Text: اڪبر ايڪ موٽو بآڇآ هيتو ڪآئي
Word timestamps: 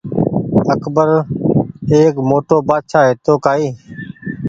اڪبر 0.73 1.09
ايڪ 1.91 2.15
موٽو 2.29 2.57
بآڇآ 2.67 2.99
هيتو 3.07 3.33
ڪآئي 3.45 3.67